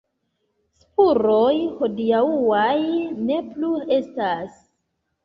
Spuroj 0.83 1.51
hodiaŭaj 1.81 2.71
ne 3.27 3.37
plu 3.51 3.71
estas. 3.99 4.57